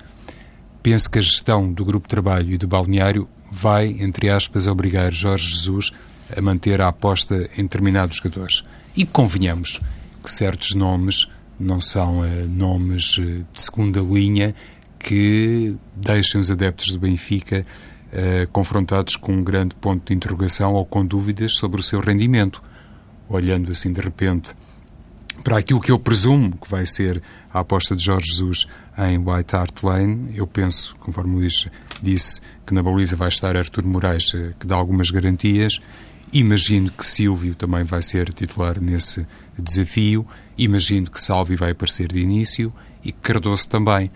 [0.81, 5.13] Penso que a gestão do grupo de trabalho e do balneário vai, entre aspas, obrigar
[5.13, 5.91] Jorge Jesus
[6.35, 8.63] a manter a aposta em determinados jogadores.
[8.95, 9.79] E convenhamos
[10.21, 11.27] que certos nomes
[11.59, 14.53] não são uh, nomes uh, de segunda linha
[14.99, 17.65] que deixem os adeptos do Benfica
[18.13, 22.61] uh, confrontados com um grande ponto de interrogação ou com dúvidas sobre o seu rendimento.
[23.27, 24.55] Olhando assim de repente
[25.43, 27.21] para aquilo que eu presumo que vai ser
[27.51, 31.67] a aposta de Jorge Jesus em White Hart Lane, eu penso, conforme o Luís
[32.01, 35.81] disse, que na baliza vai estar Artur Moraes, que dá algumas garantias,
[36.33, 40.25] Imagino que Silvio também vai ser titular nesse desafio.
[40.57, 42.73] Imagino que Salvi vai aparecer de início
[43.03, 44.09] e Cardoso também.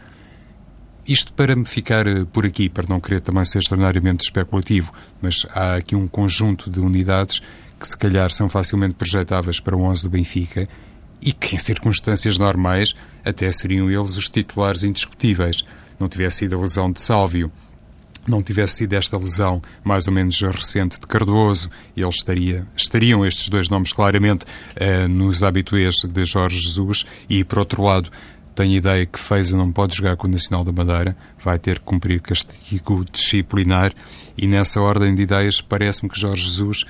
[1.07, 4.91] Isto para me ficar eh, por aqui, para não querer também ser extraordinariamente especulativo,
[5.21, 7.41] mas há aqui um conjunto de unidades
[7.79, 10.67] que se calhar são facilmente projetáveis para o 11 do Benfica
[11.21, 12.93] e que em circunstâncias normais
[13.23, 15.63] até seriam eles os titulares indiscutíveis.
[15.97, 17.51] Não tivesse sido a lesão de Sálvio,
[18.27, 23.47] não tivesse sido esta lesão mais ou menos recente de Cardoso, eles estaria, estariam estes
[23.47, 28.11] dois nomes claramente uh, nos habituês de Jorge Jesus e, por outro lado,
[28.57, 31.85] tenho ideia que Feiza não pode jogar com o Nacional da Madeira, vai ter que
[31.85, 33.93] cumprir castigo disciplinar
[34.35, 36.83] e nessa ordem de ideias parece-me que Jorge Jesus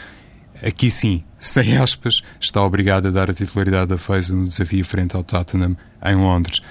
[0.63, 5.17] aqui sim, sem aspas, está obrigado a dar a titularidade da Feiza no desafio frente
[5.17, 5.75] ao Tottenham
[6.05, 6.61] em Londres.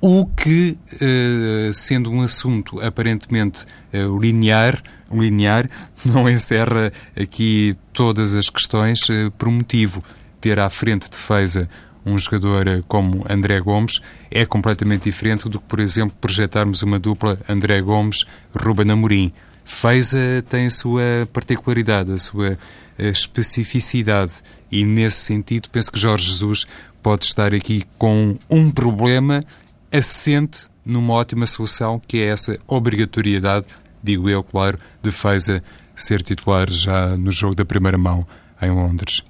[0.00, 5.66] O que, eh, sendo um assunto aparentemente eh, linear, linear,
[6.06, 10.00] não encerra aqui todas as questões eh, por motivo.
[10.40, 11.66] Ter à frente de Feiza
[12.04, 17.38] um jogador como André Gomes é completamente diferente do que, por exemplo, projetarmos uma dupla
[17.48, 19.32] André Gomes-Ruben Amorim.
[19.64, 22.58] Feiza tem a sua particularidade, a sua
[22.98, 26.66] especificidade e, nesse sentido, penso que Jorge Jesus
[27.02, 29.42] pode estar aqui com um problema
[29.90, 33.66] assente numa ótima solução, que é essa obrigatoriedade,
[34.02, 35.62] digo eu, claro, de Feiza
[35.96, 38.22] ser titular já no jogo da primeira mão
[38.60, 39.22] em Londres.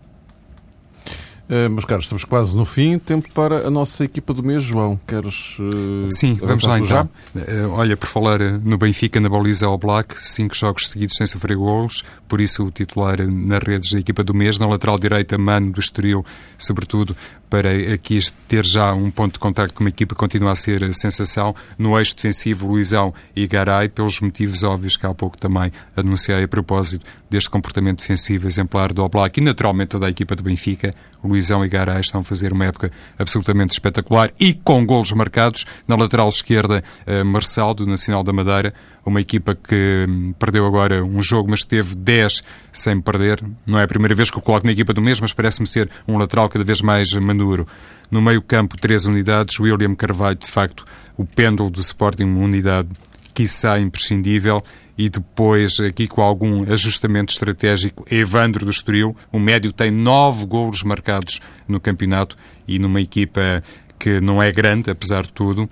[1.48, 2.98] Uh, meus caros, estamos quase no fim.
[2.98, 4.98] Tempo para a nossa equipa do mês, João.
[5.06, 5.56] Queres.
[5.58, 7.08] Uh, Sim, vamos lá então.
[7.34, 11.56] Uh, olha, por falar no Benfica, na baliza ao Black, cinco jogos seguidos sem sofrer
[11.56, 14.58] golos, por isso o titular nas redes da equipa do mês.
[14.58, 16.24] Na lateral direita, Mano do Estoril,
[16.56, 17.14] sobretudo
[17.50, 20.82] para aqui ter já um ponto de contacto com uma equipa que continua a ser
[20.82, 21.54] a sensação.
[21.78, 26.48] No eixo defensivo, Luizão e Garay, pelos motivos óbvios que há pouco também anunciei a
[26.48, 30.92] propósito deste comportamento defensivo exemplar do Oblak e naturalmente toda a equipa do Benfica.
[31.34, 35.64] Luizão e Garay estão a fazer uma época absolutamente espetacular e com golos marcados.
[35.86, 38.72] Na lateral esquerda, eh, Marçal, do Nacional da Madeira,
[39.04, 42.42] uma equipa que hum, perdeu agora um jogo, mas teve 10
[42.72, 43.40] sem perder.
[43.66, 45.90] Não é a primeira vez que o coloco na equipa do mês, mas parece-me ser
[46.06, 47.66] um lateral cada vez mais maduro.
[48.08, 49.58] No meio-campo, três unidades.
[49.58, 50.84] William Carvalho, de facto,
[51.16, 52.88] o pêndulo do Sporting, uma unidade
[53.34, 54.62] quiçá imprescindível,
[54.96, 60.82] e depois, aqui com algum ajustamento estratégico, Evandro do Estoril, o médio tem nove golos
[60.82, 63.62] marcados no campeonato e numa equipa
[63.98, 65.68] que não é grande, apesar de tudo,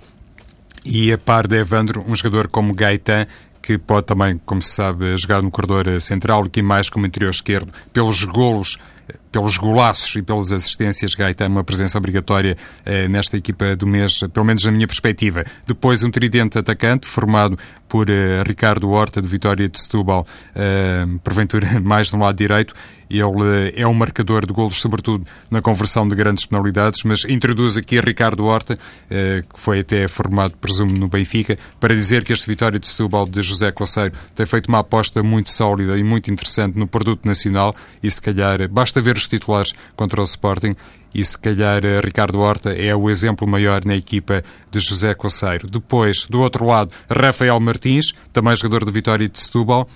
[0.85, 3.25] e a par de Evandro, um jogador como Gaetan,
[3.61, 7.71] que pode também, como se sabe, jogar no corredor central, e mais como interior esquerdo,
[7.93, 8.77] pelos golos
[9.33, 14.19] pelos golaços e pelas assistências, Gaeta é uma presença obrigatória eh, nesta equipa do mês,
[14.31, 15.43] pelo menos na minha perspectiva.
[15.65, 17.57] Depois um tridente atacante, formado
[17.89, 22.75] por eh, Ricardo Horta, de Vitória de Setúbal, eh, porventura mais no lado direito,
[23.09, 27.99] ele é um marcador de golos, sobretudo na conversão de grandes penalidades, mas introduz aqui
[27.99, 28.77] Ricardo Horta,
[29.09, 33.27] eh, que foi até formado, presumo, no Benfica, para dizer que este Vitória de Setúbal
[33.27, 37.75] de José Coceiro tem feito uma aposta muito sólida e muito interessante no produto nacional
[38.01, 40.73] e se calhar basta ver os titulares contra o Sporting
[41.13, 45.69] e se calhar eh, Ricardo Horta é o exemplo maior na equipa de José Coceiro.
[45.69, 49.87] Depois, do outro lado, Rafael Martins, também jogador de Vitória de Setúbal,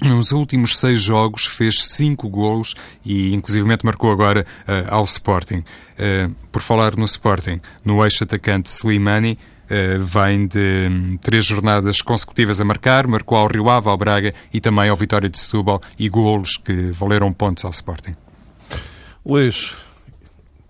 [0.00, 5.58] nos últimos seis jogos fez cinco golos e inclusivamente marcou agora uh, ao Sporting.
[5.58, 12.00] Uh, por falar no Sporting, no eixo atacante Slimani, uh, vem de um, três jornadas
[12.00, 15.80] consecutivas a marcar, marcou ao Rio Ave, ao Braga e também ao Vitória de Setúbal
[15.98, 18.12] e golos que valeram pontos ao Sporting.
[19.28, 19.74] Luís,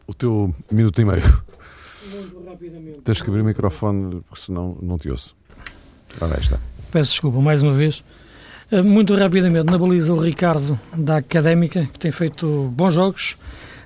[0.05, 1.45] o teu minuto e meio.
[3.05, 5.37] Tens que abrir o microfone, porque senão não te ouço.
[6.21, 6.59] Ora, está.
[6.91, 8.03] Peço desculpa mais uma vez.
[8.73, 13.37] Eh, muito rapidamente, na baliza o Ricardo da Académica, que tem feito bons jogos.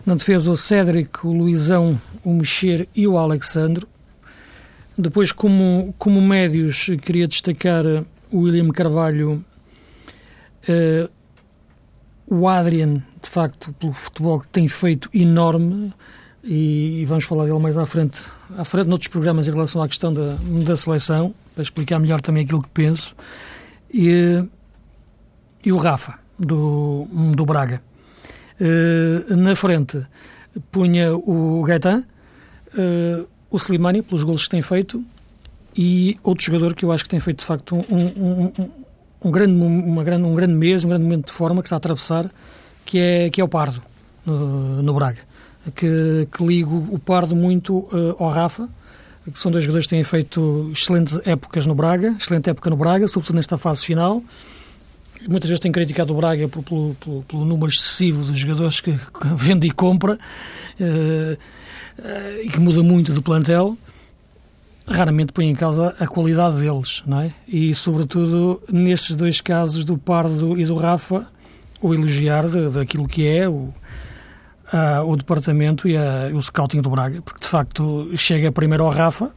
[0.07, 3.87] Na defesa o Cédric, o Luizão, o Mexer e o Alexandro.
[4.97, 7.85] Depois, como, como médios, queria destacar
[8.31, 9.45] o William Carvalho,
[10.67, 11.11] uh,
[12.33, 15.93] o Adrian, de facto, pelo futebol que tem feito enorme,
[16.43, 18.23] e, e, vamos falar dele mais à frente,
[18.57, 22.43] à frente noutros programas em relação à questão da, da seleção, para explicar melhor também
[22.43, 23.15] aquilo que penso.
[23.93, 24.43] E,
[25.63, 27.07] e o Rafa, do,
[27.37, 27.83] do Braga.
[28.59, 30.03] Uh, na frente
[30.71, 32.03] punha o Gaetan,
[32.73, 35.05] uh, o Slimani, pelos golos que tem feito,
[35.77, 38.53] e outro jogador que eu acho que tem feito, de facto, um, um,
[39.25, 41.79] um, grande, uma grande, um grande mês, um grande momento de forma que está a
[41.79, 42.31] atravessar,
[42.85, 43.83] que é, que é o Pardo,
[44.25, 45.21] no, no Braga.
[45.77, 48.69] Que, que ligo o Pardo muito uh, ao Rafa,
[49.31, 53.07] que são dois jogadores que têm feito excelentes épocas no Braga, excelente época no Braga,
[53.07, 54.23] sobretudo nesta fase final,
[55.29, 59.29] muitas vezes tem criticado o Braga pelo, pelo, pelo número excessivo de jogadores que, que
[59.37, 61.33] vende e compra uh,
[61.99, 63.77] uh, e que muda muito de plantel,
[64.87, 67.33] raramente põe em causa a qualidade deles, não é?
[67.47, 71.27] E, sobretudo, nestes dois casos do Pardo e do Rafa,
[71.81, 73.73] o elogiar daquilo que é o,
[74.73, 78.91] a, o departamento e a, o scouting do Braga, porque, de facto, chega primeiro ao
[78.91, 79.31] Rafa,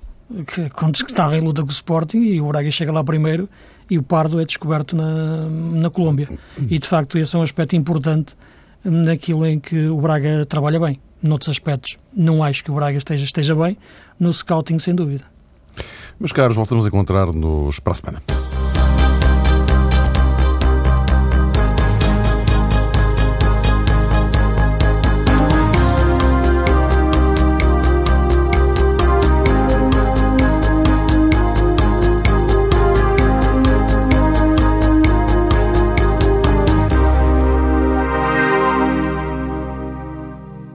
[0.48, 3.50] que, quando estava em luta com o Sporting, e o Braga chega lá primeiro,
[3.90, 6.28] e o Pardo é descoberto na, na Colômbia.
[6.70, 8.36] E, de facto, esse é um aspecto importante
[8.84, 11.00] naquilo em que o Braga trabalha bem.
[11.22, 13.78] Noutros aspectos, não acho que o Braga esteja, esteja bem,
[14.20, 15.35] no scouting, sem dúvida.
[16.20, 18.45] Meus caros, voltamos a encontrar-nos para a semana.